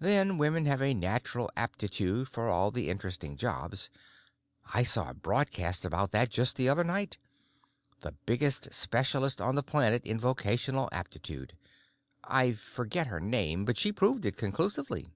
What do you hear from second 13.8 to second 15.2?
proved it conclusively."